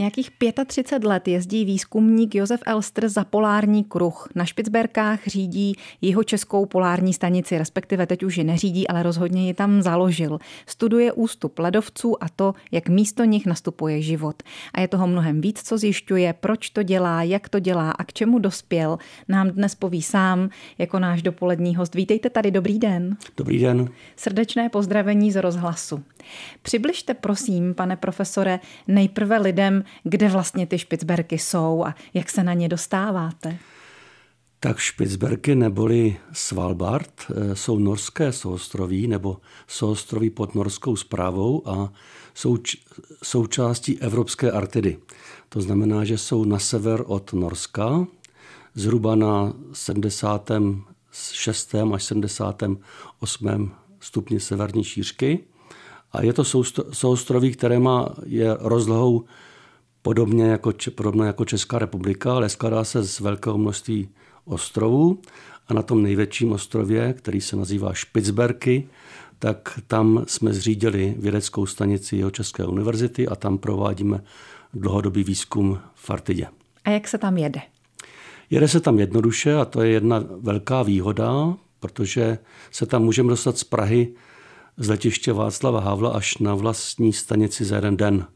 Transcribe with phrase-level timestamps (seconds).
[0.00, 0.30] Nějakých
[0.66, 4.28] 35 let jezdí výzkumník Josef Elster za polární kruh.
[4.34, 9.54] Na Špicberkách řídí jeho českou polární stanici, respektive teď už ji neřídí, ale rozhodně ji
[9.54, 10.38] tam založil.
[10.66, 14.42] Studuje ústup ledovců a to, jak místo nich nastupuje život.
[14.74, 18.12] A je toho mnohem víc, co zjišťuje, proč to dělá, jak to dělá a k
[18.12, 18.98] čemu dospěl,
[19.28, 21.94] nám dnes poví sám jako náš dopolední host.
[21.94, 23.16] Vítejte tady, dobrý den.
[23.36, 23.88] Dobrý den.
[24.16, 26.02] Srdečné pozdravení z rozhlasu.
[26.62, 32.54] Přibližte prosím, pane profesore, nejprve lidem, kde vlastně ty Špicberky jsou a jak se na
[32.54, 33.58] ně dostáváte.
[34.62, 41.92] Tak Špicberky neboli Svalbard eh, jsou norské soustroví nebo soustroví pod norskou zprávou a
[42.34, 42.58] jsou
[43.22, 44.98] součástí Evropské Arktidy.
[45.48, 48.06] To znamená, že jsou na sever od Norska,
[48.74, 51.74] zhruba na 76.
[51.94, 53.70] až 78.
[54.00, 55.44] stupni severní šířky.
[56.12, 56.44] A je to
[56.92, 59.24] soustroví, které má, je rozlohou
[60.02, 64.08] podobně jako, podobně jako Česká republika, ale skládá se z velkého množství
[64.44, 65.18] ostrovů.
[65.68, 68.88] A na tom největším ostrově, který se nazývá Špicberky,
[69.38, 74.22] tak tam jsme zřídili vědeckou stanici jeho České univerzity a tam provádíme
[74.74, 76.46] dlouhodobý výzkum v Artidě.
[76.84, 77.60] A jak se tam jede?
[78.50, 82.38] Jede se tam jednoduše a to je jedna velká výhoda, protože
[82.70, 84.14] se tam můžeme dostat z Prahy
[84.76, 88.26] z letiště Václava Havla až na vlastní stanici za jeden den.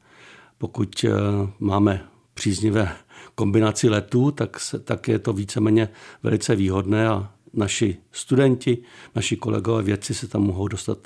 [0.64, 1.10] Pokud eh,
[1.58, 2.96] máme příznivé
[3.34, 5.88] kombinaci letů, tak, se, tak je to víceméně
[6.22, 8.78] velice výhodné a naši studenti,
[9.14, 10.98] naši kolegové vědci se tam mohou dostat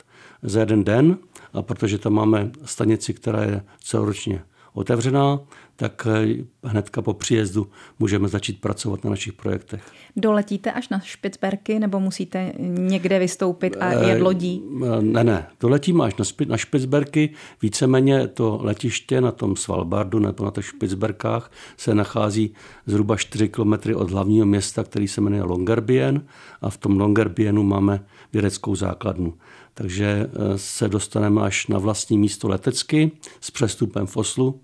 [0.43, 1.19] za jeden den.
[1.53, 4.43] A protože tam máme stanici, která je celoročně
[4.73, 5.41] otevřená,
[5.81, 7.67] tak eh, hnedka po příjezdu
[7.99, 9.83] můžeme začít pracovat na našich projektech.
[10.17, 14.63] Doletíte až na Špicberky nebo musíte někde vystoupit a jet eh, lodí?
[15.01, 16.15] Ne, ne, doletíme až
[16.47, 17.31] na Špicberky.
[17.63, 22.55] Víceméně to letiště na tom Svalbardu nebo na těch Špicberkách se nachází
[22.87, 26.27] zhruba 4 kilometry od hlavního města, který se jmenuje Longyearbyen
[26.61, 29.35] a v tom Longyearbyenu máme vědeckou základnu.
[29.75, 33.11] Takže eh, se dostaneme až na vlastní místo letecky
[33.41, 34.61] s přestupem v Oslu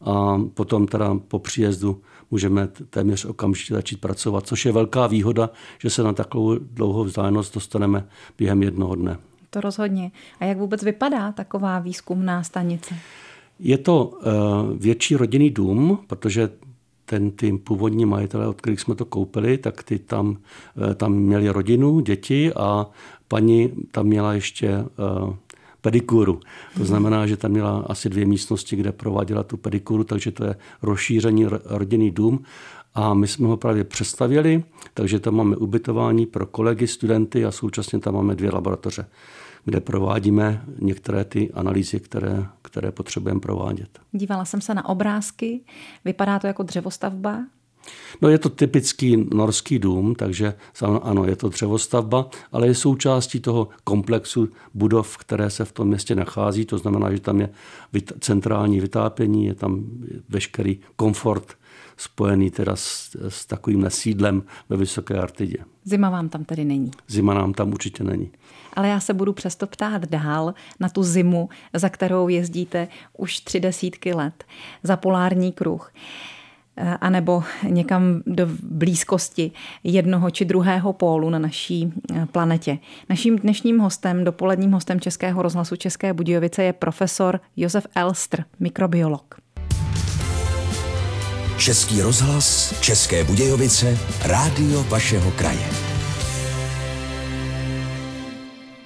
[0.00, 2.00] a potom teda po příjezdu
[2.30, 7.54] můžeme téměř okamžitě začít pracovat, což je velká výhoda, že se na takovou dlouhou vzdálenost
[7.54, 8.06] dostaneme
[8.38, 9.18] během jednoho dne.
[9.50, 10.10] To rozhodně.
[10.40, 12.94] A jak vůbec vypadá taková výzkumná stanice?
[13.58, 14.22] Je to uh,
[14.78, 16.50] větší rodinný dům, protože
[17.04, 21.48] ten, ty původní majitelé, od kterých jsme to koupili, tak ty tam, uh, tam měli
[21.48, 22.86] rodinu, děti a
[23.28, 25.34] paní tam měla ještě uh,
[25.80, 26.40] pedikuru.
[26.76, 30.56] To znamená, že tam měla asi dvě místnosti, kde prováděla tu pedikuru, takže to je
[30.82, 32.42] rozšířený rodinný dům.
[32.94, 37.98] A my jsme ho právě přestavěli, takže tam máme ubytování pro kolegy, studenty a současně
[37.98, 39.06] tam máme dvě laboratoře,
[39.64, 43.98] kde provádíme některé ty analýzy, které, které potřebujeme provádět.
[44.12, 45.60] Dívala jsem se na obrázky,
[46.04, 47.38] vypadá to jako dřevostavba,
[48.22, 50.54] No je to typický norský dům, takže
[51.02, 56.14] ano, je to dřevostavba, ale je součástí toho komplexu budov, které se v tom městě
[56.14, 56.64] nachází.
[56.64, 57.50] To znamená, že tam je
[58.20, 59.84] centrální vytápění, je tam
[60.28, 61.58] veškerý komfort
[61.96, 65.58] spojený teda s, s takovým nesídlem ve Vysoké Artidě.
[65.84, 66.90] Zima vám tam tedy není?
[67.08, 68.30] Zima nám tam určitě není.
[68.72, 73.60] Ale já se budu přesto ptát dál na tu zimu, za kterou jezdíte už tři
[73.60, 74.44] desítky let,
[74.82, 75.92] za polární kruh.
[76.80, 79.50] Eh, anebo někam do blízkosti
[79.84, 82.78] jednoho či druhého pólu na naší eh, planetě.
[83.08, 89.34] Naším dnešním hostem, dopoledním hostem Českého rozhlasu České Budějovice je profesor Josef Elstr, mikrobiolog.
[91.56, 95.97] Český rozhlas, České Budějovice, rádio vašeho kraje.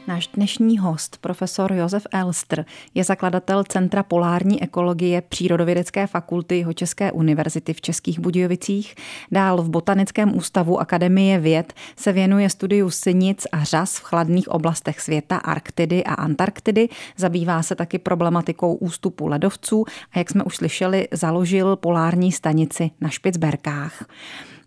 [0.07, 2.65] Náš dnešní host, profesor Josef Elster,
[2.95, 8.95] je zakladatel Centra polární ekologie Přírodovědecké fakulty České univerzity v Českých Budějovicích.
[9.33, 15.01] Dál v Botanickém ústavu Akademie věd se věnuje studiu synic a řas v chladných oblastech
[15.01, 16.89] světa, Arktidy a Antarktidy.
[17.17, 23.09] Zabývá se taky problematikou ústupu ledovců a jak jsme už slyšeli, založil polární stanici na
[23.09, 24.05] Špicberkách.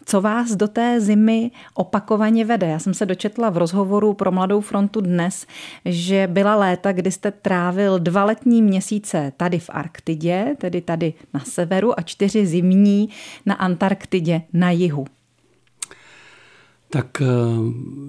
[0.05, 2.67] Co vás do té zimy opakovaně vede?
[2.67, 5.45] Já jsem se dočetla v rozhovoru pro Mladou frontu dnes,
[5.85, 11.39] že byla léta, kdy jste trávil dva letní měsíce tady v Arktidě, tedy tady na
[11.39, 13.09] severu, a čtyři zimní
[13.45, 15.05] na Antarktidě na jihu.
[16.89, 17.25] Tak eh,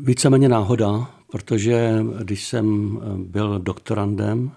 [0.03, 4.51] víceméně náhoda, protože když jsem eh, byl doktorandem,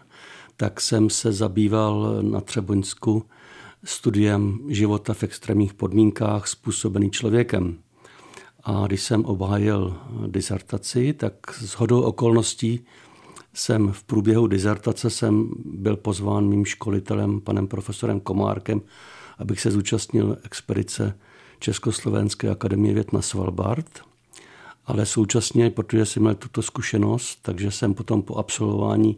[0.58, 3.24] tak jsem se zabýval na Třeboňsku
[3.84, 7.78] studiem života v extrémních podmínkách způsobený člověkem.
[8.64, 9.98] A když jsem obhájil
[10.28, 12.86] disertaci, tak s hodou okolností
[13.54, 18.82] jsem v průběhu dizertace jsem byl pozván mým školitelem, panem profesorem Komárkem,
[19.38, 21.18] abych se zúčastnil expedice
[21.60, 24.00] Československé akademie věd na Svalbard.
[24.86, 29.18] Ale současně, protože jsem měl tuto zkušenost, takže jsem potom po absolvování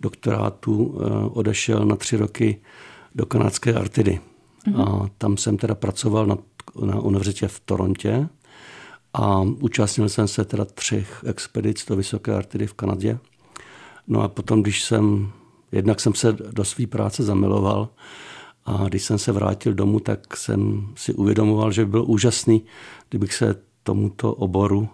[0.00, 2.60] doktorátu eh, odešel na tři roky
[3.14, 4.20] do kanadské Artidy.
[4.66, 5.04] Mm-hmm.
[5.04, 6.38] A tam jsem teda pracoval na,
[6.84, 8.28] na univerzitě v Torontě
[9.14, 13.18] a účastnil jsem se teda třech expedic do Vysoké Artidy v Kanadě.
[14.08, 15.32] No a potom, když jsem,
[15.72, 17.88] jednak jsem se do své práce zamiloval
[18.64, 22.64] a když jsem se vrátil domů, tak jsem si uvědomoval, že by byl úžasný,
[23.08, 24.88] kdybych se tomuto oboru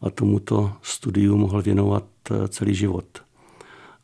[0.00, 3.06] a tomuto studiu mohl věnovat eh, celý život.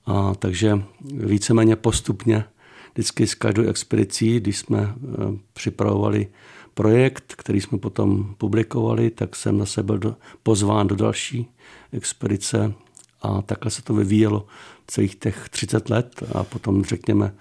[0.07, 2.45] A takže víceméně postupně
[2.93, 6.27] vždycky s každou expedicí, když jsme eh, připravovali
[6.75, 11.49] projekt, který jsme potom publikovali, tak jsem zase byl pozván do další
[11.93, 12.75] expedice
[13.23, 14.47] a takhle se to vyvíjelo
[14.87, 17.35] celých těch 30 let a potom řekněme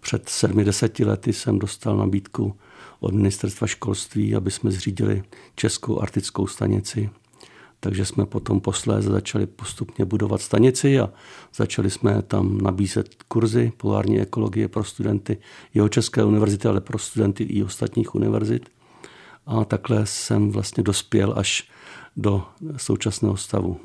[0.00, 2.56] před 70 lety jsem dostal nabídku
[3.00, 5.22] od ministerstva školství, aby jsme zřídili
[5.54, 7.10] Českou arktickou stanici
[7.84, 11.10] takže jsme potom posléze začali postupně budovat stanici a
[11.54, 15.38] začali jsme tam nabízet kurzy polární ekologie pro studenty
[15.74, 18.68] jeho České univerzity, ale pro studenty i ostatních univerzit.
[19.46, 21.68] A takhle jsem vlastně dospěl až
[22.16, 22.44] do
[22.76, 23.80] současného stavu.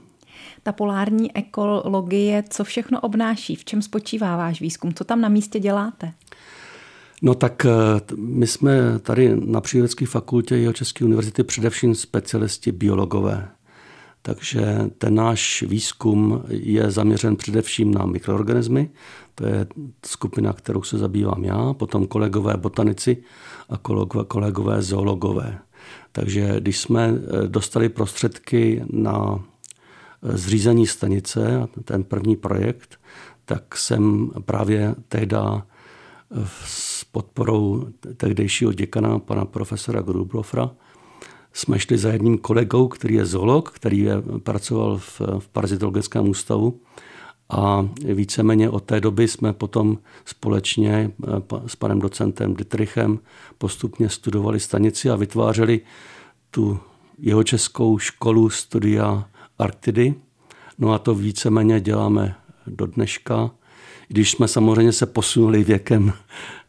[0.63, 3.55] Ta polární ekologie, co všechno obnáší?
[3.55, 4.93] V čem spočívá váš výzkum?
[4.93, 6.13] Co tam na místě děláte?
[7.21, 7.69] No tak eh,
[8.15, 13.56] my jsme tady na Přírodecké fakultě jeho České univerzity především specialisti biologové.
[14.27, 18.89] Takže ten náš výzkum je zaměřen především na mikroorganismy,
[19.35, 19.67] to je
[20.05, 23.17] skupina, kterou se zabývám já, potom kolegové botanici
[23.69, 23.77] a
[24.27, 25.59] kolegové zoologové.
[26.11, 29.39] Takže když jsme eh, dostali prostředky na
[30.23, 32.99] eh, zřízení stanice, ten první projekt,
[33.45, 35.65] tak jsem právě tehda
[36.31, 37.87] eh, s podporou
[38.17, 40.71] tehdejšího děkana, pana profesora Grublofra,
[41.57, 46.79] jsme šli za jedním kolegou, který je zoolog, který je, pracoval v, v parazitologickém ústavu
[47.49, 51.27] a víceméně od té doby jsme potom společně eh,
[51.67, 53.19] s panem docentem Dietrichem
[53.57, 55.81] postupně studovali stanici a vytvářeli
[56.51, 56.79] tu
[57.19, 59.29] jeho českou školu studia
[59.59, 60.15] Arktidy.
[60.79, 62.35] No a to víceméně děláme
[62.67, 63.51] do dneška
[64.07, 66.13] když jsme samozřejmě se posunuli věkem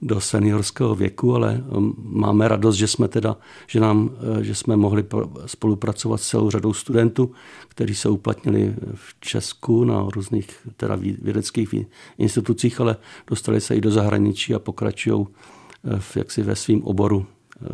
[0.02, 3.36] do seniorského věku, ale um, máme radost, že jsme teda,
[3.66, 5.04] že, nám, eh, že jsme mohli
[5.46, 7.32] spolupracovat s celou řadou studentů,
[7.68, 11.74] kteří se uplatnili v Česku na různých teda vědeckých
[12.18, 12.96] institucích, ale
[13.26, 17.66] dostali se i do zahraničí a pokračují eh, v, jaksi ve svém oboru eh,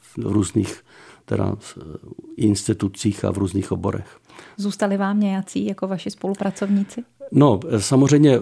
[0.00, 0.84] v různých
[1.24, 1.56] teda
[2.36, 4.18] institucích a v různých oborech.
[4.56, 7.04] Zůstali vám nějací jako vaši spolupracovníci?
[7.32, 8.40] No, samozřejmě eh,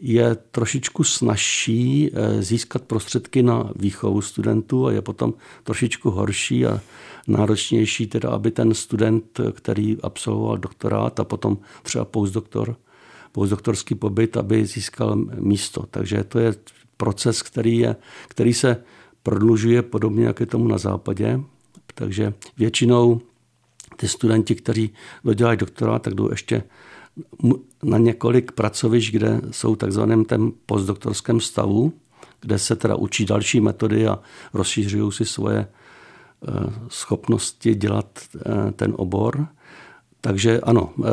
[0.00, 5.34] je trošičku snažší eh, získat prostředky na výchovu studentů a je potom
[5.64, 6.80] trošičku horší a
[7.26, 12.76] náročnější, teda aby ten student, který absolvoval doktorát a potom třeba postdoktor,
[13.32, 15.86] postdoktorský pobyt, aby získal místo.
[15.90, 16.54] Takže to je
[16.96, 17.96] proces, který, je,
[18.28, 18.76] který se
[19.22, 21.40] prodlužuje podobně, jak je tomu na západě.
[21.94, 23.20] Takže většinou
[23.96, 24.90] ty studenti, kteří
[25.24, 26.62] dodělají doktorát, tak jdou ještě
[27.82, 31.92] na několik pracovišť, kde jsou takzvaném tém postdoktorském stavu,
[32.40, 34.18] kde se teda učí další metody a
[34.54, 36.52] rozšířují si svoje eh,
[36.88, 39.46] schopnosti dělat eh, ten obor.
[40.24, 41.08] Takže ano, eh,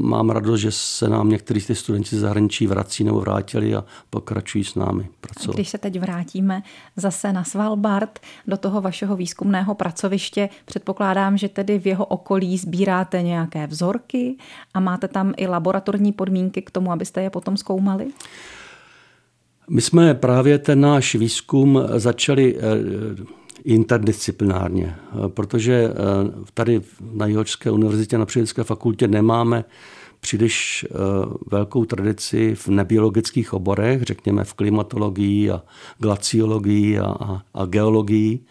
[0.00, 4.64] mám radost, že se nám někteří ty studenti z zahraničí vrací nebo vrátili a pokračují
[4.64, 5.54] s námi pracovat.
[5.54, 6.62] Když se teď vrátíme
[6.96, 13.22] zase na Svalbard, do toho vašeho výzkumného pracoviště, předpokládám, že tedy v jeho okolí sbíráte
[13.22, 14.36] nějaké vzorky
[14.74, 18.06] a máte tam i laboratorní podmínky k tomu, abyste je potom zkoumali?
[19.70, 24.96] My jsme právě ten náš výzkum začali eh, interdisciplinárně,
[25.28, 25.94] protože eh,
[26.54, 26.80] tady
[27.12, 29.64] na Jihočské univerzitě na Přírodecké fakultě nemáme
[30.20, 30.94] příliš eh,
[31.50, 35.62] velkou tradici v nebiologických oborech, řekněme v klimatologii a
[35.98, 38.44] glaciologii a, a, a geologii.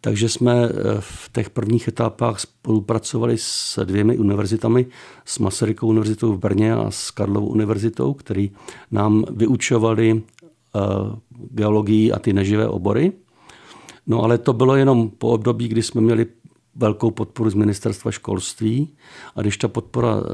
[0.00, 4.86] Takže jsme eh, v těch prvních etapách spolupracovali s dvěmi univerzitami,
[5.24, 8.50] s Masarykou univerzitou v Brně a s Karlovou univerzitou, který
[8.90, 10.22] nám vyučovali
[11.50, 13.12] geologii a ty neživé obory.
[14.08, 16.26] No ale to bylo jenom po období, kdy jsme měli
[16.78, 18.96] velkou podporu z ministerstva školství
[19.36, 20.32] a když ta podpora eh,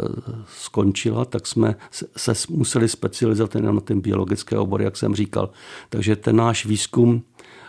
[0.59, 1.77] skončila, tak jsme
[2.17, 5.51] se museli specializovat na ten biologické obor, jak jsem říkal.
[5.89, 7.23] Takže ten náš výzkum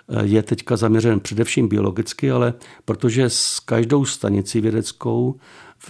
[0.09, 2.53] eh, je teďka zaměřen především biologicky, ale
[2.85, 5.35] protože s každou stanicí vědeckou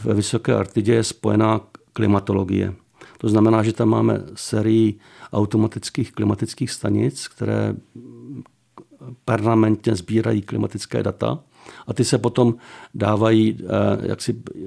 [0.04, 1.62] ve Vysoké Artidě je spojená
[1.94, 2.74] klimatologie.
[3.18, 5.00] To znamená, že tam máme sérii
[5.34, 7.76] automatických klimatických stanic, které
[9.26, 11.40] permanentně sbírají klimatické data
[11.88, 12.56] a ty se potom
[12.94, 14.60] dávají, eh, jak si eh,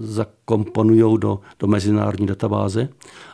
[0.00, 2.88] zakomponují do, do mezinárodní databáze.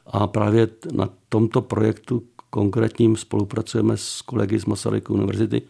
[0.07, 5.63] A právě na tomto projektu konkrétním spolupracujeme s kolegy z Masaryky univerzity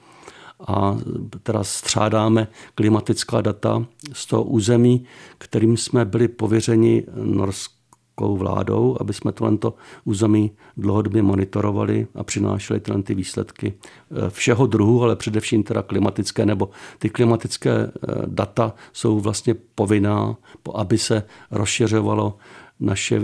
[0.69, 0.99] a
[1.43, 5.05] teda střádáme klimatická data z toho území,
[5.39, 7.76] kterým jsme byli pověřeni Norsk,
[8.17, 9.59] českou vládou, aby jsme tohle
[10.05, 16.47] území dlouhodobě monitorovali a přinášeli tyhle ty výsledky eh, všeho druhu, ale především teda klimatické,
[16.47, 17.91] nebo ty klimatické eh,
[18.27, 20.37] data jsou vlastně povinná,
[20.75, 22.37] aby se rozšiřovalo
[22.81, 23.21] naše eh,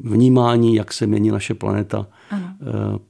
[0.00, 2.54] vnímání, jak se mění naše planeta ano.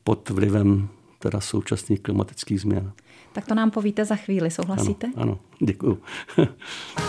[0.05, 0.89] pod vlivem
[1.19, 2.93] teda současných klimatických změn.
[3.33, 5.07] Tak to nám povíte za chvíli, souhlasíte?
[5.07, 5.99] Ano, ano děkuju.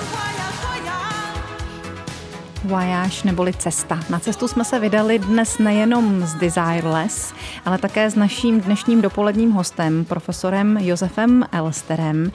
[2.65, 3.99] Voyage neboli cesta.
[4.09, 7.33] Na cestu jsme se vydali dnes nejenom z Desireless,
[7.65, 12.31] ale také s naším dnešním dopoledním hostem, profesorem Josefem Elsterem,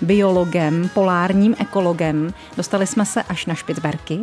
[0.00, 2.34] biologem, polárním ekologem.
[2.56, 4.18] Dostali jsme se až na Špicberky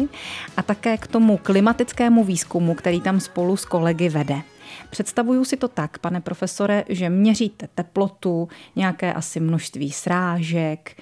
[0.57, 4.41] a také k tomu klimatickému výzkumu, který tam spolu s kolegy vede.
[4.89, 11.01] Představuju si to tak, pane profesore, že měříte teplotu, nějaké asi množství srážek,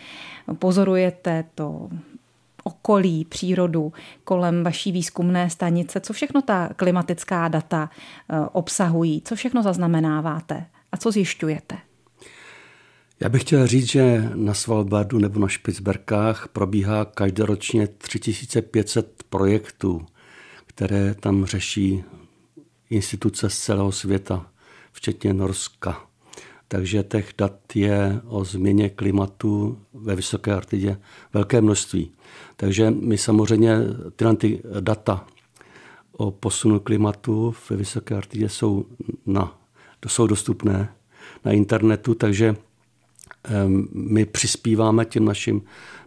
[0.60, 1.90] pozorujete to
[2.68, 3.94] okolí, přírodu
[4.24, 10.98] kolem vaší výzkumné stanice, co všechno ta klimatická data eh, obsahují, co všechno zaznamenáváte a
[10.98, 11.78] co zjišťujete?
[13.20, 20.06] Já bych chtěl říct, že na Svalbardu nebo na Špicberkách probíhá každoročně 3500 projektů,
[20.66, 22.04] které tam řeší
[22.90, 24.46] instituce z celého světa,
[24.92, 26.08] včetně Norska.
[26.68, 30.98] Takže těch dat je o změně klimatu ve Vysoké Arktidě
[31.34, 32.12] velké množství.
[32.56, 33.78] Takže my samozřejmě
[34.16, 35.28] tyhle ty data
[36.12, 38.86] o posunu klimatu ve Vysoké Arktidě jsou,
[39.26, 39.58] na,
[40.08, 40.94] jsou dostupné
[41.46, 42.56] na internetu, takže
[43.94, 45.62] my přispíváme těm našim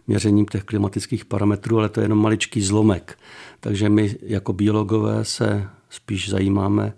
[0.07, 3.17] měřením těch klimatických parametrů, ale to je jenom maličký zlomek.
[3.59, 6.93] Takže my jako biologové se spíš zajímáme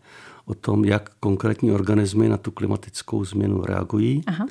[0.45, 4.45] o tom, jak konkrétní organismy na tu klimatickou změnu reagují Aha.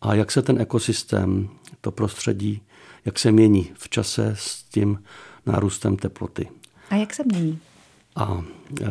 [0.00, 1.48] a jak se ten ekosystém,
[1.80, 2.62] to prostředí,
[3.04, 5.02] jak se mění v čase s tím
[5.46, 6.48] nárůstem teploty.
[6.90, 7.58] A jak se mění?
[8.16, 8.44] A
[8.80, 8.84] e,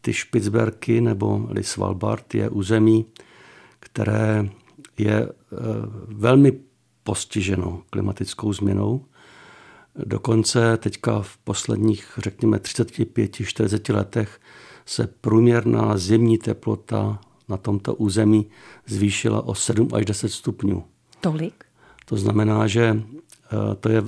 [0.00, 3.06] ty Špicberky nebo Svalbard je území,
[3.80, 4.48] které
[4.98, 5.28] je e,
[6.06, 6.52] velmi
[7.02, 9.04] postiženo klimatickou změnou.
[10.04, 14.40] Dokonce teďka v posledních, řekněme, 35-40 letech
[14.88, 17.18] se průměrná zimní teplota
[17.48, 18.46] na tomto území
[18.86, 20.84] zvýšila o 7 až 10 stupňů.
[21.20, 21.64] Tolik?
[22.04, 24.04] To znamená, že eh, to je eh,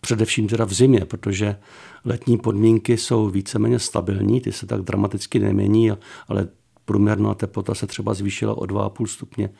[0.00, 1.56] především teda v zimě, protože
[2.04, 5.92] letní podmínky jsou víceméně stabilní, ty se tak dramaticky nemění,
[6.28, 6.48] ale
[6.84, 9.50] průměrná teplota se třeba zvýšila o 2,5 stupně.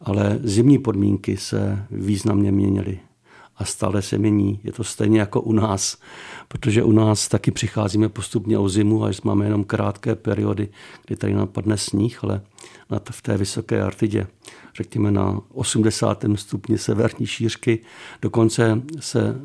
[0.00, 3.00] Ale zimní podmínky se významně měnily
[3.62, 4.60] a stále se mění.
[4.64, 5.98] Je to stejně jako u nás,
[6.48, 10.68] protože u nás taky přicházíme postupně o zimu, až máme jenom krátké periody,
[11.06, 12.40] kdy tady napadne sníh, ale
[13.10, 14.26] v té vysoké Artidě,
[14.74, 16.24] řekněme na 80.
[16.34, 17.78] stupni severní šířky,
[18.22, 19.36] dokonce se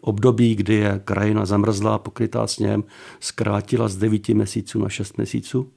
[0.00, 2.84] období, kdy je krajina zamrzlá, pokrytá sněhem,
[3.20, 5.70] zkrátila z 9 měsíců na 6 měsíců.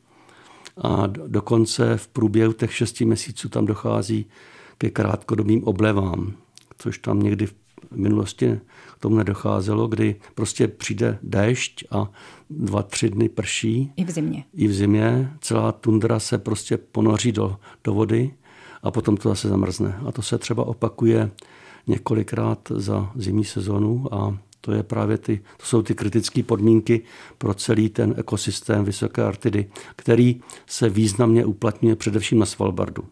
[0.78, 4.26] A dokonce v průběhu těch 6 měsíců tam dochází
[4.78, 6.34] ke krátkodobým oblevám
[6.82, 7.54] což tam někdy v
[7.92, 8.60] minulosti
[8.94, 12.12] k tomu nedocházelo, kdy prostě přijde déšť a
[12.50, 13.92] dva, tři dny prší.
[13.96, 14.44] I v zimě.
[14.54, 15.32] I v zimě.
[15.42, 18.34] Celá tundra se prostě ponoří do, do vody
[18.84, 20.00] a potom to zase zamrzne.
[20.08, 21.32] A to se třeba opakuje
[21.88, 27.02] několikrát za zimní sezonu a to, je právě ty, to jsou ty kritické podmínky
[27.38, 33.04] pro celý ten ekosystém Vysoké Artidy, který se významně uplatňuje především na Svalbardu.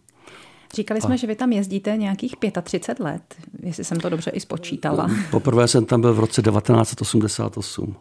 [0.76, 1.18] Říkali jsme, a...
[1.18, 5.10] že vy tam jezdíte nějakých 35 let, jestli jsem to dobře i spočítala.
[5.32, 7.96] Poprvé jsem tam byl v roce 1988.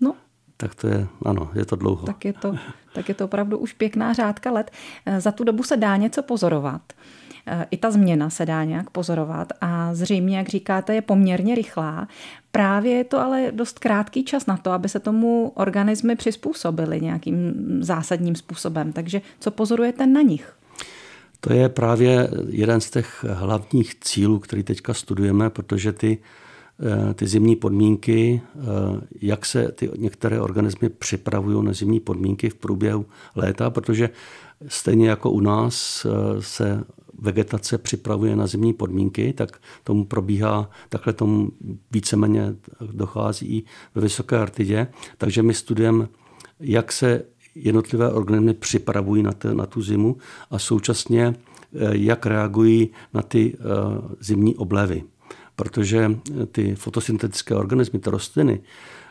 [0.00, 0.14] No.
[0.56, 2.06] Tak to je, ano, je to dlouho.
[2.06, 2.54] Tak je to,
[2.94, 4.70] tak je to opravdu už pěkná řádka let.
[5.06, 6.82] Eh, za tu dobu se dá něco pozorovat.
[7.46, 12.08] Eh, I ta změna se dá nějak pozorovat a zřejmě, jak říkáte, je poměrně rychlá.
[12.50, 17.54] Právě je to ale dost krátký čas na to, aby se tomu organismy přizpůsobily nějakým
[17.80, 18.92] zásadním způsobem.
[18.92, 20.57] Takže co pozorujete na nich?
[21.40, 26.18] To je právě jeden z těch hlavních cílů, který teďka studujeme, protože ty,
[27.10, 28.60] eh, ty zimní podmínky, eh,
[29.20, 34.10] jak se ty některé organismy připravují na zimní podmínky v průběhu léta, protože
[34.68, 36.84] stejně jako u nás eh, se
[37.20, 41.50] vegetace připravuje na zimní podmínky, tak tomu probíhá, takhle tomu
[41.90, 42.54] víceméně
[42.92, 43.62] dochází i
[43.94, 44.86] ve Vysoké Artidě.
[45.18, 46.08] Takže my studujeme,
[46.60, 47.24] jak se
[47.64, 50.16] jednotlivé organismy připravují na, te, na tu zimu
[50.50, 51.36] a současně eh,
[51.92, 55.02] jak reagují na ty uh, zimní oblevy.
[55.56, 56.18] Protože
[56.52, 58.60] ty fotosyntetické organismy, ty rostliny,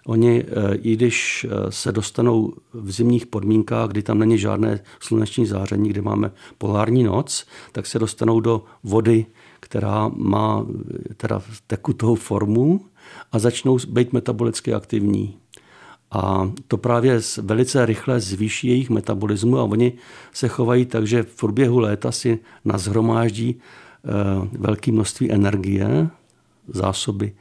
[0.07, 5.45] Oni, eh, i když eh, se dostanou v zimních podmínkách, kdy tam není žádné sluneční
[5.45, 9.25] záření, kde máme polární noc, tak se dostanou do vody,
[9.59, 10.65] která má
[11.09, 12.85] eh, teda tekutou formu
[13.31, 15.37] a začnou být metabolicky aktivní.
[16.11, 19.93] A to právě velice rychle zvýší jejich metabolismu a oni
[20.33, 23.55] se chovají tak, že v průběhu léta si nazhromáždí
[24.51, 26.09] velké množství energie,
[26.67, 27.33] zásoby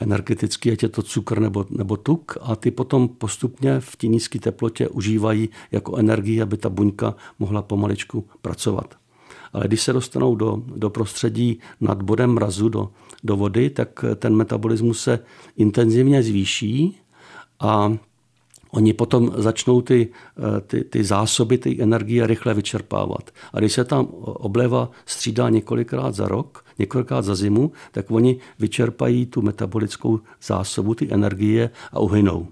[0.00, 4.38] energetický, ať je to cukr nebo, nebo tuk, a ty potom postupně v té nízké
[4.38, 8.94] teplotě užívají jako energii, aby ta buňka mohla pomaličku pracovat.
[9.52, 12.90] Ale když se dostanou do, do prostředí nad bodem mrazu, do,
[13.24, 15.18] do vody, tak ten metabolismus se
[15.56, 16.96] intenzivně zvýší
[17.60, 17.92] a
[18.74, 20.08] oni potom začnou ty,
[20.38, 23.30] eh, ty, ty zásoby, ty energie rychle vyčerpávat.
[23.52, 29.26] A když se tam obleva střídá několikrát za rok, několikrát za zimu, tak oni vyčerpají
[29.26, 32.48] tu metabolickou zásobu, ty energie a uhynou.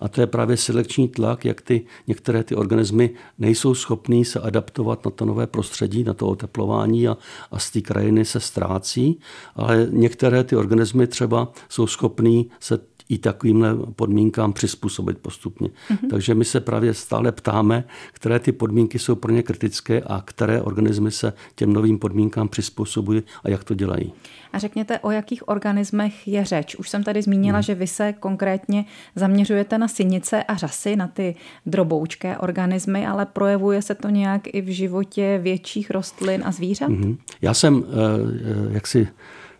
[0.00, 5.04] A to je právě selekční tlak, jak ty, některé ty organismy nejsou schopní se adaptovat
[5.04, 7.16] na to nové prostředí, na to oteplování a,
[7.50, 9.20] a z té krajiny se ztrácí,
[9.54, 15.68] ale některé ty organismy třeba jsou schopní se i takovýmhle podmínkám přizpůsobit postupně.
[15.68, 16.10] Mm-hmm.
[16.10, 20.62] Takže my se právě stále ptáme, které ty podmínky jsou pro ně kritické a které
[20.62, 24.12] organismy se těm novým podmínkám přizpůsobují a jak to dělají.
[24.52, 26.74] A řekněte, o jakých organismech je řeč?
[26.74, 27.62] Už jsem tady zmínila, hmm.
[27.62, 28.84] že vy se konkrétně
[29.14, 31.34] zaměřujete na synice a řasy, na ty
[31.66, 36.88] droboučké organismy, ale projevuje se to nějak i v životě větších rostlin a zvířat?
[36.88, 37.18] Hmm.
[37.42, 39.08] Já jsem eh, jaksi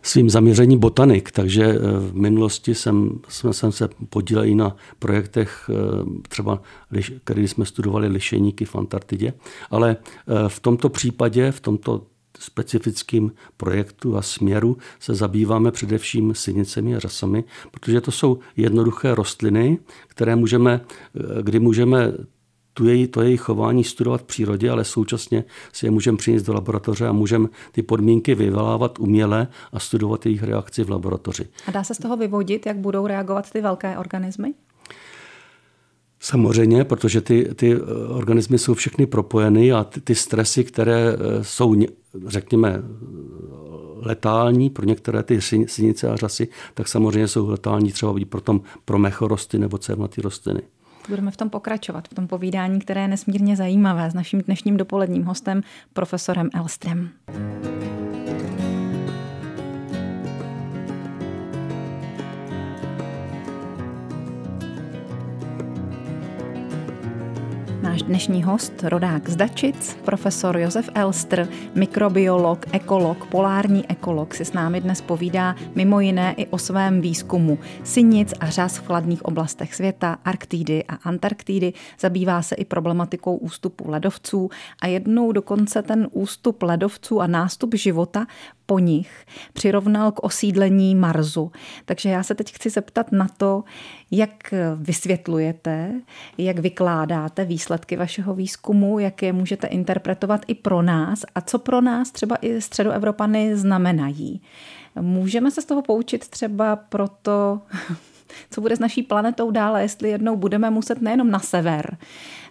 [0.07, 5.69] svým zaměřením botanik, takže eh, v minulosti jsem, jsme, jsem se podílel i na projektech,
[5.69, 5.73] eh,
[6.29, 6.61] třeba,
[7.23, 9.33] který jsme studovali lišeníky v Antarktidě,
[9.69, 12.01] ale eh, v tomto případě, v tomto
[12.39, 19.77] specifickým projektu a směru se zabýváme především synicemi a řasami, protože to jsou jednoduché rostliny,
[20.07, 20.81] které můžeme,
[21.41, 22.13] kdy můžeme
[22.77, 26.53] tu její, to její chování studovat v přírodě, ale současně si je můžeme přinést do
[26.53, 31.47] laboratoře a můžeme ty podmínky vyvolávat uměle a studovat jejich reakci v laboratoři.
[31.67, 34.53] A dá se z toho vyvodit, jak budou reagovat ty velké organismy?
[36.19, 41.43] Samozřejmě, protože ty, ty eh, organismy jsou všechny propojeny a ty, ty stresy, které eh,
[41.43, 41.75] jsou,
[42.25, 42.83] řekněme,
[43.95, 48.99] letální pro některé ty synice a řasy, tak samozřejmě jsou letální třeba pro, tom, pro
[48.99, 50.61] mechorosty nebo cévnatý rostliny.
[51.09, 55.23] Budeme v tom pokračovat, v tom povídání, které je nesmírně zajímavé s naším dnešním dopoledním
[55.23, 55.61] hostem,
[55.93, 57.09] profesorem Elstrem.
[68.07, 74.81] Dnešní host, rodák z Dačic, profesor Josef Elster, mikrobiolog, ekolog, polární ekolog, si s námi
[74.81, 80.17] dnes povídá mimo jiné i o svém výzkumu synic a řas v chladných oblastech světa,
[80.25, 81.73] Arktídy a Antarktídy.
[81.99, 84.49] Zabývá se i problematikou ústupu ledovců
[84.81, 88.27] a jednou dokonce ten ústup ledovců a nástup života
[88.67, 91.51] po nich přirovnal k osídlení Marsu.
[91.85, 93.63] Takže já se teď chci zeptat na to,
[94.11, 95.91] jak vysvětlujete,
[96.37, 101.81] jak vykládáte výsledky vašeho výzkumu, jak je můžete interpretovat i pro nás a co pro
[101.81, 104.41] nás třeba i středoevropany znamenají.
[105.01, 107.61] Můžeme se z toho poučit třeba proto,
[108.51, 111.97] co bude s naší planetou dále, jestli jednou budeme muset nejenom na sever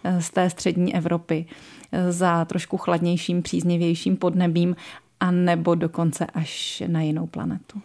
[0.04, 1.46] eh, z té střední Evropy
[1.92, 4.76] eh, za trošku chladnějším, příznivějším podnebím,
[5.20, 7.82] a nebo dokonce až na jinou planetu?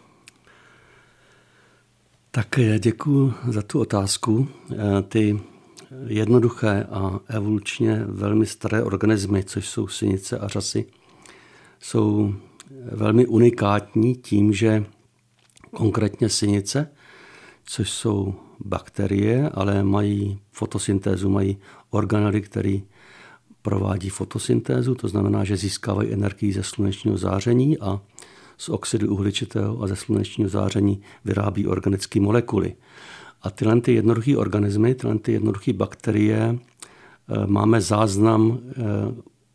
[2.31, 2.47] Tak
[2.79, 4.47] děkuji za tu otázku.
[4.71, 5.39] Eh, ty
[6.07, 10.85] jednoduché a evolučně velmi staré organismy, což jsou synice a řasy,
[11.79, 12.33] jsou
[12.91, 14.85] velmi unikátní tím, že
[15.71, 16.91] konkrétně synice,
[17.65, 21.57] což jsou bakterie, ale mají fotosyntézu, mají
[21.89, 22.77] organely, které
[23.61, 28.01] provádí fotosyntézu, to znamená, že získávají energii ze slunečního záření a
[28.57, 32.75] z oxidu uhličitého a ze slunečního záření vyrábí organické molekuly.
[33.41, 38.73] A tyhle ty jednoduché organismy, tyhle ty jednoduché bakterie, eh, máme záznam eh,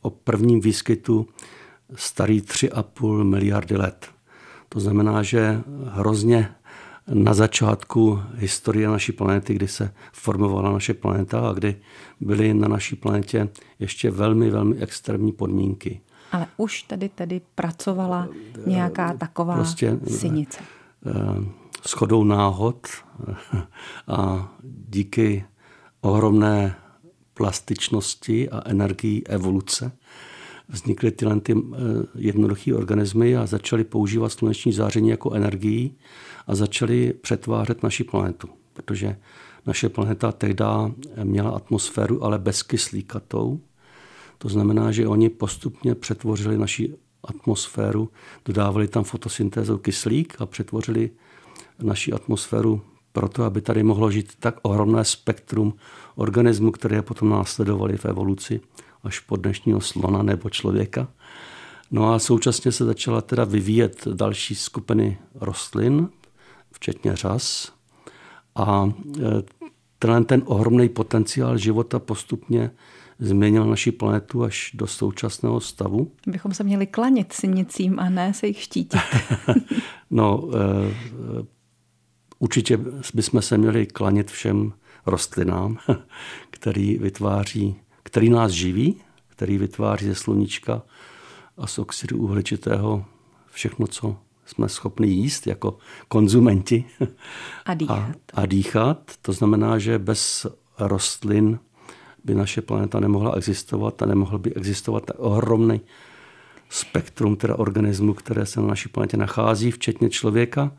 [0.03, 1.27] o prvním výskytu
[1.95, 4.07] starý 3,5 miliardy let.
[4.69, 6.49] To znamená, že hrozně
[7.09, 11.77] na začátku historie naší planety, kdy se formovala naše planeta a kdy
[12.21, 16.01] byly na naší planetě ještě velmi, velmi extrémní podmínky.
[16.33, 18.29] Ale už tady tedy pracovala
[18.66, 20.59] nějaká taková prostě, synice.
[21.87, 22.87] Schodou náhod
[24.09, 24.53] a
[24.88, 25.45] díky
[26.01, 26.77] ohromné
[27.35, 29.92] plastičnosti a energii evoluce
[30.68, 31.76] vznikly tyhle ty eh,
[32.14, 35.94] jednoduché organismy a začaly používat sluneční záření jako energii
[36.46, 38.48] a začaly přetvářet naši planetu.
[38.72, 39.16] Protože
[39.66, 40.64] naše planeta tehdy
[41.24, 43.61] měla atmosféru, ale bezkyslíkatou.
[44.38, 48.11] To znamená, že oni postupně přetvořili naši atmosféru,
[48.44, 51.11] dodávali tam fotosyntézou kyslík a přetvořili
[51.83, 55.74] naši atmosféru proto, aby tady mohlo žít tak ohromné spektrum
[56.14, 58.61] organismů, které potom následovali v evoluci
[59.07, 61.09] až po dnešního slona nebo člověka.
[61.90, 66.09] No a současně se začala teda vyvíjet další skupiny rostlin,
[66.73, 67.73] včetně řas.
[68.55, 69.42] A e,
[69.99, 72.71] ten, ten ohromný potenciál života postupně
[73.19, 76.12] změnil naši planetu až do současného stavu.
[76.27, 79.01] Bychom se měli klanit synicím a ne se jich štítit.
[80.11, 81.47] no, e,
[82.38, 82.79] určitě
[83.14, 84.73] bychom se měli klanit všem
[85.07, 85.79] rostlinám,
[86.51, 87.77] který vytváří,
[88.16, 88.96] který nás živí,
[89.29, 90.83] který vytváří ze sluníčka
[91.57, 93.05] a z oxidu uhličitého
[93.50, 96.85] všechno, co jsme schopni jíst jako konzumenti.
[97.64, 98.16] A dýchat.
[98.33, 99.12] A, a dýchat.
[99.22, 100.46] To znamená, že bez
[100.79, 101.59] rostlin
[102.24, 105.81] by naše planeta nemohla existovat a nemohl by existovat tak ohromný
[106.68, 110.72] spektrum teda organismů, které se na naší planetě nachází, včetně člověka,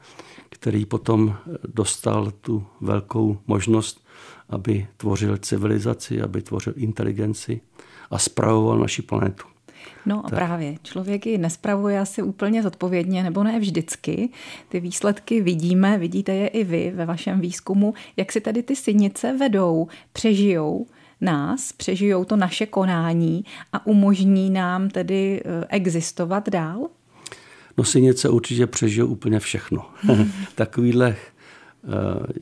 [0.50, 1.36] který potom
[1.68, 4.07] dostal tu velkou možnost,
[4.50, 7.62] aby tvořil civilizaci, aby tvořil inteligenci
[8.12, 9.44] a spravoval naši planetu.
[10.06, 10.40] No a tak.
[10.40, 14.30] právě, člověk ji nespravuje asi úplně zodpovědně, nebo ne vždycky.
[14.70, 17.94] Ty výsledky vidíme, vidíte je i vy ve vašem výzkumu.
[18.18, 20.88] Jak si tady ty synice vedou, přežijou
[21.22, 26.88] nás, přežijou to naše konání a umožní nám tedy eh, existovat dál?
[27.78, 29.86] No synice určitě přežijou úplně všechno.
[30.56, 32.34] Takovýhle eh,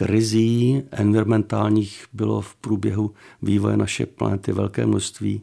[0.00, 3.10] krizí environmentálních bylo v průběhu
[3.42, 5.42] vývoje naše planety velké množství.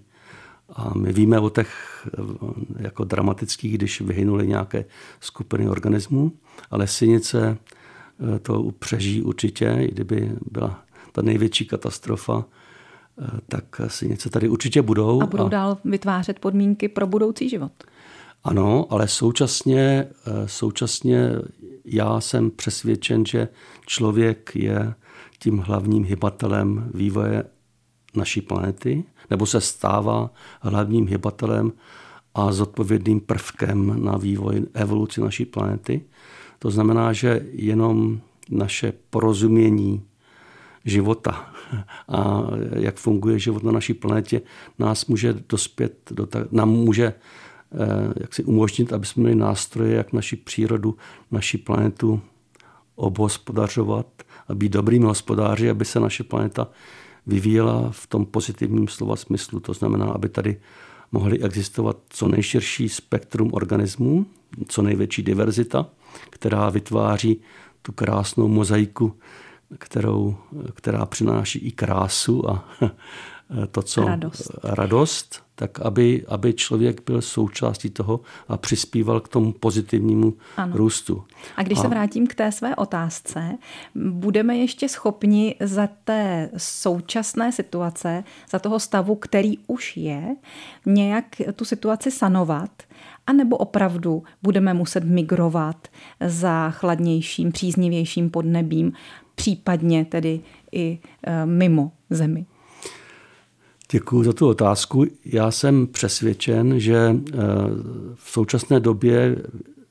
[0.73, 1.69] A my víme o těch
[2.07, 4.85] eh, jako dramatických, když vyhynuly nějaké
[5.19, 6.31] skupiny organismů,
[6.71, 7.57] ale synice
[8.41, 12.45] to přežijí určitě, i kdyby byla ta největší katastrofa,
[13.47, 15.21] tak synice tady určitě budou.
[15.21, 15.49] A budou a...
[15.49, 17.71] dál vytvářet podmínky pro budoucí život.
[18.47, 19.79] Ano, ale současně,
[20.27, 21.31] eh, současně
[21.85, 23.47] já jsem přesvědčen, že
[23.85, 24.93] člověk je
[25.39, 27.43] tím hlavním hybatelem vývoje
[28.15, 30.31] naší planety, nebo se stává
[30.61, 31.73] hlavním hybatelem
[32.35, 36.01] a zodpovědným prvkem na vývoj evoluci naší planety.
[36.59, 40.03] To znamená, že jenom naše porozumění
[40.85, 41.53] života
[42.07, 42.43] a
[42.75, 44.41] jak funguje život na naší planetě
[44.79, 47.13] nás může dospět, do ta, nám může
[48.19, 50.97] jak si umožnit, aby jsme měli nástroje, jak naši přírodu,
[51.31, 52.21] naši planetu
[52.95, 54.07] obhospodařovat
[54.47, 56.67] a být dobrými hospodáři, aby se naše planeta
[57.27, 59.59] vyvíjela v tom pozitivním slova smyslu.
[59.59, 60.59] To znamená, aby tady
[61.11, 64.25] mohly existovat co nejširší spektrum organismů,
[64.67, 65.85] co největší diverzita,
[66.29, 67.41] která vytváří
[67.81, 69.13] tu krásnou mozaiku,
[69.77, 70.35] kterou,
[70.73, 72.69] která přináší i krásu a
[73.71, 79.53] to, co radost, radost tak aby, aby člověk byl součástí toho a přispíval k tomu
[79.53, 80.77] pozitivnímu ano.
[80.77, 81.23] růstu.
[81.55, 81.81] A když a...
[81.81, 83.57] se vrátím k té své otázce,
[83.95, 90.35] budeme ještě schopni za té současné situace, za toho stavu, který už je,
[90.85, 92.71] nějak tu situaci sanovat,
[93.27, 95.87] anebo opravdu budeme muset migrovat
[96.27, 98.93] za chladnějším, příznivějším podnebím,
[99.35, 100.41] případně tedy
[100.71, 102.45] i e, mimo zemi?
[103.91, 105.05] Děkuji za tu otázku.
[105.25, 107.33] Já jsem přesvědčen, že eh,
[108.15, 109.35] v současné době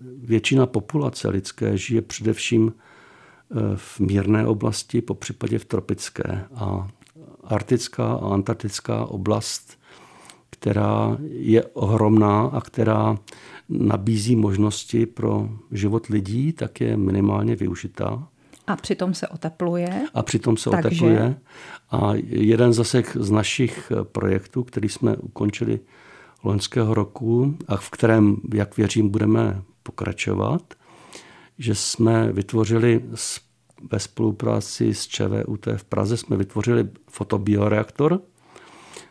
[0.01, 6.45] většina populace lidské žije především eh, v mírné oblasti, po případě v tropické.
[6.55, 6.89] A
[7.45, 9.79] arktická a antarktická oblast,
[10.51, 13.19] která je ohromná a která
[13.69, 18.29] nabízí možnosti pro život lidí, tak je minimálně využitá.
[18.67, 20.07] A přitom se otepluje.
[20.15, 20.89] A přitom se Takže...
[20.89, 21.37] otepluje.
[21.91, 25.81] A jeden zase z našich projektů, který jsme ukončili
[26.45, 30.75] loňského roku a v kterém, jak věřím, budeme pokračovat,
[31.59, 33.03] že jsme vytvořili
[33.91, 38.21] ve spolupráci s ČVUT v Praze jsme vytvořili fotobioreaktor,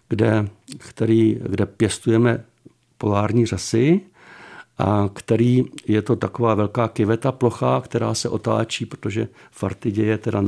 [0.09, 2.45] kde, který, kde pěstujeme
[2.97, 4.01] polární řasy
[4.77, 10.17] a který je to taková velká kiveta plocha, která se otáčí, protože v Artidě je
[10.17, 10.43] teda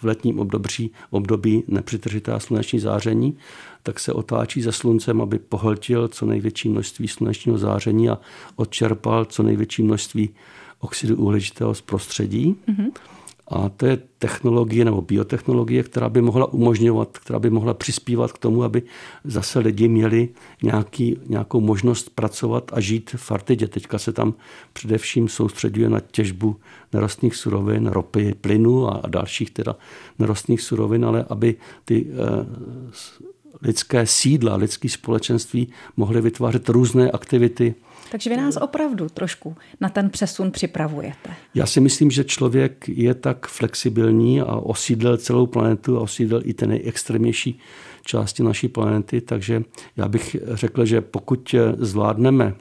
[0.00, 3.38] v letním období, období nepřetržitá sluneční záření,
[3.82, 8.18] tak se otáčí za sluncem, aby pohltil co největší množství slunečního záření a
[8.56, 10.30] odčerpal co největší množství
[10.80, 12.56] oxidu uhličitého z prostředí.
[12.68, 12.90] Mm-hmm.
[13.48, 18.38] A to je technologie nebo biotechnologie, která by mohla umožňovat, která by mohla přispívat k
[18.38, 18.82] tomu, aby
[19.24, 20.28] zase lidi měli
[20.62, 23.68] nějaký, nějakou možnost pracovat a žít v Artidě.
[23.68, 24.34] Teďka se tam
[24.72, 26.56] především soustředuje na těžbu
[26.92, 29.76] nerostných surovin, ropy, plynu a, dalších teda
[30.18, 32.46] nerostných surovin, ale aby ty eh,
[33.62, 37.74] lidské sídla, lidské společenství mohly vytvářet různé aktivity,
[38.10, 41.30] takže vy nás opravdu trošku na ten přesun připravujete.
[41.54, 46.54] Já si myslím, že člověk je tak flexibilní a osídlil celou planetu a osídlil i
[46.54, 47.58] ty nejextrémnější
[48.06, 49.62] části naší planety, takže
[49.96, 52.54] já bych řekl, že pokud zvládneme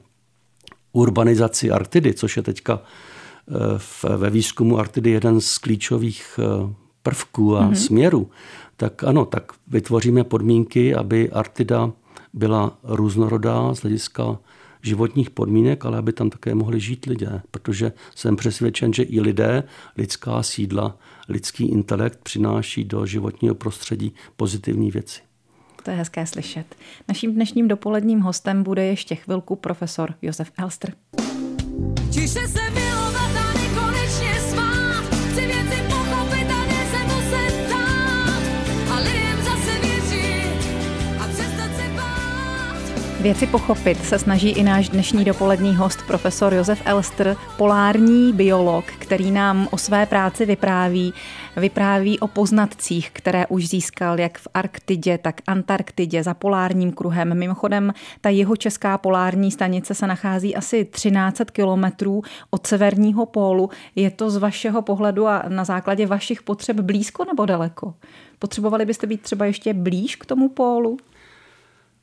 [0.91, 7.61] urbanizaci Arktidy, což je teďka eh, ve výzkumu Arktidy jeden z klíčových eh, prvků a
[7.61, 7.73] mm-hmm.
[7.73, 8.29] směrů,
[8.77, 11.91] tak ano, tak vytvoříme podmínky, aby Arktida
[12.33, 14.39] byla různorodá z hlediska
[14.85, 19.63] životních podmínek, ale aby tam také mohli žít lidé, protože jsem přesvědčen, že i lidé,
[19.97, 20.97] lidská sídla,
[21.29, 25.21] lidský intelekt přináší do životního prostředí pozitivní věci.
[25.83, 26.75] To je hezké slyšet.
[27.07, 30.93] Naším dnešním dopoledním hostem bude ještě chvilku profesor Josef Elster.
[32.11, 32.59] Tiše se
[43.25, 49.31] Věci pochopit se snaží i náš dnešní dopolední host, profesor Josef Elster, polární biolog, který
[49.31, 51.13] nám o své práci vypráví.
[51.57, 57.37] Vypráví o poznatcích, které už získal jak v Arktidě, tak Antarktidě za polárním kruhem.
[57.37, 63.69] Mimochodem, ta jeho česká polární stanice se nachází asi 13 kilometrů od severního pólu.
[63.95, 67.93] Je to z vašeho pohledu a na základě vašich potřeb blízko nebo daleko?
[68.39, 70.97] Potřebovali byste být třeba ještě blíž k tomu pólu?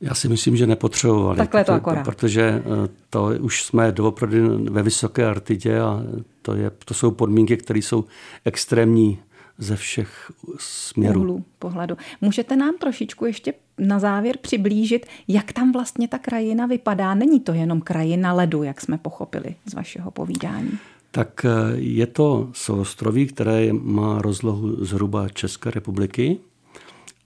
[0.03, 1.37] Já si myslím, že nepotřebovali.
[1.37, 2.05] Takhle to akorát.
[2.05, 6.03] Protože eh, to už jsme doopravdy ve vysoké artidě a
[6.43, 8.05] to, je, to jsou podmínky, které jsou
[8.45, 9.19] extrémní
[9.59, 11.21] ze všech směrů.
[11.21, 11.97] Úhlu pohledu.
[12.21, 17.15] Můžete nám trošičku ještě na závěr přiblížit, jak tam vlastně ta krajina vypadá?
[17.15, 20.79] Není to jenom krajina ledu, jak jsme pochopili z vašeho povídání.
[21.11, 26.39] Tak eh, je to souostroví, které má rozlohu zhruba České republiky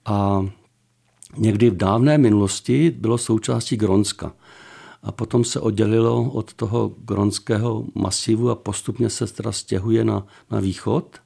[0.05, 0.45] a
[1.35, 4.33] někdy v dávné minulosti bylo součástí Gronska.
[5.03, 10.59] A potom se oddělilo od toho gronského masivu a postupně se teda stěhuje na, na
[10.59, 11.17] východ.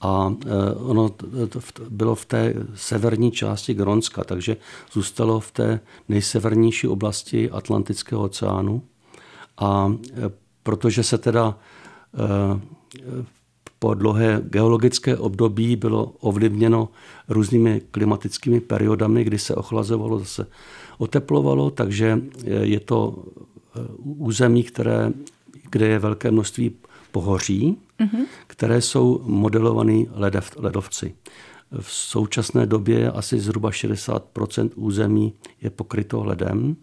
[0.00, 1.08] A e, ono
[1.48, 4.56] to bylo v té severní části Gronska, takže
[4.92, 8.82] zůstalo v té nejsevernější oblasti Atlantického oceánu.
[9.58, 10.30] A e,
[10.62, 11.58] protože se teda
[13.78, 16.88] po dlouhé geologické období bylo ovlivněno
[17.28, 20.46] různými klimatickými periodami, kdy se ochlazovalo, zase
[20.98, 25.12] oteplovalo, takže je to eh, území, které,
[25.70, 26.72] kde je velké množství
[27.12, 28.24] pohoří, mm-hmm.
[28.46, 30.04] které jsou modelované
[30.56, 31.14] ledovci.
[31.80, 36.76] V současné době asi zhruba 60% území je pokryto ledem.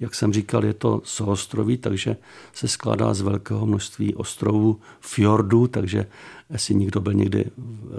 [0.00, 2.16] Jak jsem říkal, je to souostroví, takže
[2.52, 6.06] se skládá z velkého množství ostrovů, fjordů, takže
[6.50, 7.44] jestli někdo byl někdy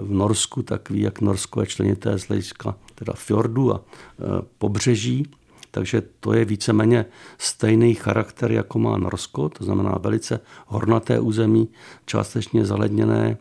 [0.00, 4.22] v Norsku, tak ví, jak Norsko je členité z hlediska teda fjordu a e,
[4.58, 5.26] pobřeží.
[5.70, 7.06] Takže to je víceméně
[7.38, 11.68] stejný charakter, jako má Norsko, to znamená velice hornaté území,
[12.06, 13.36] částečně zaledněné.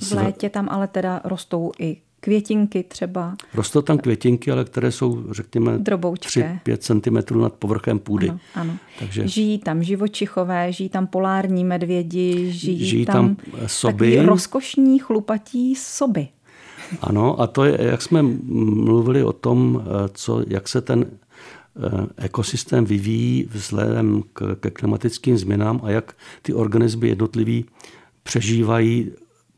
[0.00, 3.36] V létě tam ale teda rostou i květinky třeba.
[3.54, 8.28] Rostou tam květinky, ale které jsou, řekněme, 3-5 cm nad povrchem půdy.
[8.28, 8.76] Ano, ano.
[8.98, 9.28] Takže...
[9.28, 14.22] Žijí tam živočichové, žijí tam polární medvědi, žijí, žijí tam, tam soby.
[14.24, 16.28] rozkošní chlupatí soby.
[17.00, 22.84] Ano, a to je, jak jsme mluvili o tom, co, jak se ten eh, ekosystém
[22.84, 27.64] vyvíjí vzhledem k, ke klimatickým změnám a jak ty organismy jednotlivý
[28.22, 29.10] přežívají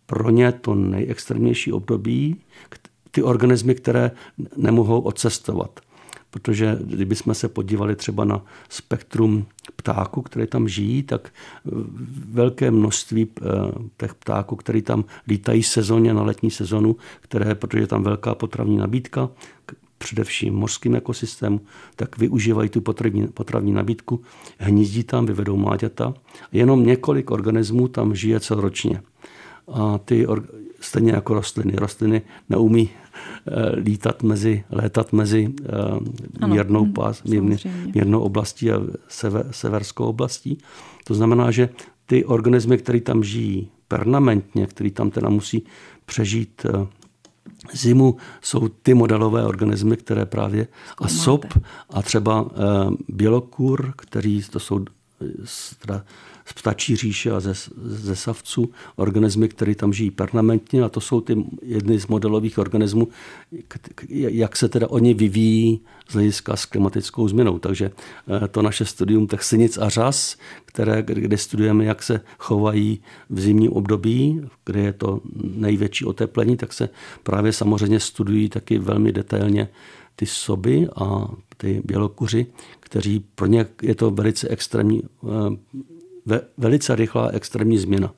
[0.06, 2.36] pro ně to nejextrémnější období,
[3.10, 4.10] ty organismy, které
[4.56, 5.80] nemohou odcestovat.
[6.30, 11.32] Protože kdybychom se podívali třeba na spektrum ptáků, které tam žijí, tak
[12.28, 13.42] velké množství eh,
[13.96, 18.76] těch ptáků, které tam lítají sezóně na letní sezonu, které, protože je tam velká potravní
[18.76, 19.28] nabídka,
[19.98, 21.60] především mořským ekosystému,
[21.96, 24.20] tak využívají tu potravní, potravní nabídku,
[24.58, 26.14] hnízdí tam, vyvedou mláďata.
[26.52, 29.02] Jenom několik organismů tam žije celoročně.
[29.72, 30.26] A ty
[30.82, 31.72] stejně jako rostliny.
[31.76, 35.54] Rostliny neumí eh, lítat mezi, létat mezi
[36.42, 37.56] eh, mírnou, mhm, pás, mírný,
[37.94, 40.58] mírnou oblastí a sever, severskou oblastí.
[41.04, 41.68] To znamená, že
[42.06, 45.64] ty organismy, které tam žijí permanentně, které tam teda musí
[46.06, 46.86] přežít eh,
[47.72, 50.66] zimu, jsou ty modelové organismy, které právě
[50.98, 51.44] a sop
[51.90, 52.50] a třeba
[53.08, 54.84] bělokur, který to jsou
[55.86, 56.04] teda
[56.44, 57.52] z ptačí říše a ze,
[57.84, 63.08] ze savců organismy, které tam žijí permanentně a to jsou ty jedny z modelových organismů,
[64.08, 67.58] jak se teda oni vyvíjí z hlediska s klimatickou změnou.
[67.58, 67.90] Takže
[68.44, 73.40] eh, to naše studium těch synic a řas, které, kde studujeme, jak se chovají v
[73.40, 76.88] zimním období, kde je to největší oteplení, tak se
[77.22, 79.68] právě samozřejmě studují taky velmi detailně
[80.16, 82.46] ty soby a ty bělokuři,
[82.80, 85.28] kteří pro ně je to velice extrémní eh,
[86.26, 88.14] ve, velice rychlá extrémní změna.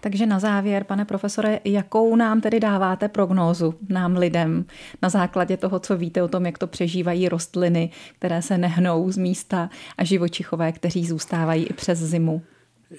[0.00, 4.64] Takže na závěr, pane profesore, jakou nám tedy dáváte prognózu nám lidem
[5.02, 9.16] na základě toho, co víte o tom, jak to přežívají rostliny, které se nehnou z
[9.16, 12.42] místa a živočichové, kteří zůstávají i přes zimu?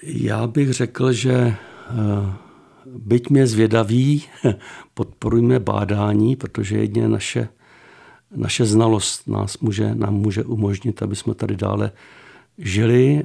[0.02, 1.54] Já bych řekl, že eh,
[2.86, 4.22] byť mě zvědaví,
[4.94, 7.48] podporujme bádání, protože jedině naše,
[8.34, 11.92] naše znalost nás může, nám může umožnit, aby jsme tady dále
[12.58, 13.24] žili,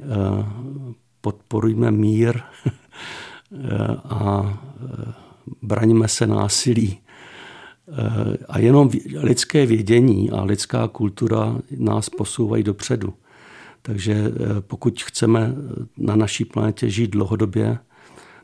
[1.20, 2.40] podporujme mír
[4.04, 4.58] a
[5.62, 6.98] braňme se násilí.
[8.48, 13.14] A jenom lidské vědění a lidská kultura nás posouvají dopředu.
[13.82, 15.54] Takže eh, pokud chceme
[15.98, 17.78] na naší planetě žít dlouhodobě,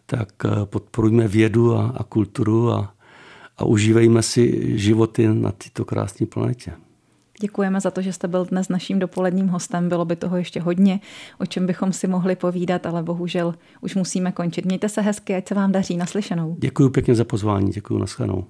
[0.07, 2.95] tak eh, podporujme vědu a, a kulturu a,
[3.59, 6.73] a užívejme si životy na této krásné planetě.
[7.41, 9.89] Děkujeme za to, že jste byl dnes naším dopoledním hostem.
[9.89, 11.01] Bylo by toho ještě hodně,
[11.39, 14.65] o čem bychom si mohli povídat, ale bohužel už musíme končit.
[14.65, 16.57] Mějte se hezky, ať se vám daří naslyšenou.
[16.59, 18.45] Děkuji pěkně za pozvání, děkuji, naschledanou.